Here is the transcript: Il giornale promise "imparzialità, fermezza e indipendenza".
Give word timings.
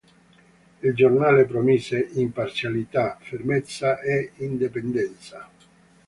Il 0.81 0.95
giornale 0.95 1.45
promise 1.45 2.09
"imparzialità, 2.13 3.19
fermezza 3.21 3.99
e 3.99 4.31
indipendenza". 4.37 5.47